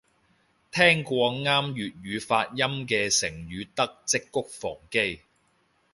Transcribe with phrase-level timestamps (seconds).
[0.71, 5.21] 聽過啱粵語發音嘅成語得織菊防基